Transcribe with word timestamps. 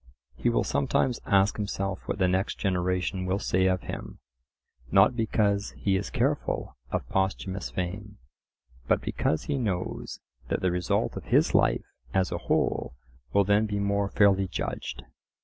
He 0.35 0.49
will 0.49 0.63
sometimes 0.63 1.19
ask 1.27 1.57
himself 1.57 2.07
what 2.07 2.17
the 2.17 2.27
next 2.27 2.57
generation 2.57 3.23
will 3.27 3.37
say 3.37 3.67
of 3.67 3.81
him; 3.83 4.17
not 4.91 5.15
because 5.15 5.75
he 5.77 5.95
is 5.95 6.09
careful 6.09 6.75
of 6.89 7.07
posthumous 7.07 7.69
fame, 7.69 8.17
but 8.87 9.01
because 9.01 9.43
he 9.43 9.59
knows 9.59 10.19
that 10.47 10.61
the 10.61 10.71
result 10.71 11.15
of 11.17 11.25
his 11.25 11.53
life 11.53 11.85
as 12.15 12.31
a 12.31 12.39
whole 12.39 12.95
will 13.31 13.43
then 13.43 13.67
be 13.67 13.77
more 13.77 14.09
fairly 14.09 14.47
judged. 14.47 15.03